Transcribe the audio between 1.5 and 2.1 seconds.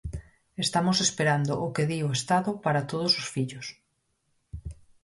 o que di